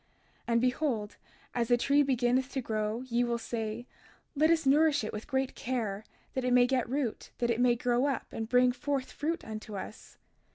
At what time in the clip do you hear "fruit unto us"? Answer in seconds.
9.11-10.17